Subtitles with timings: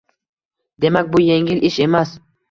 [0.85, 2.15] Demak, bu yengil ish emas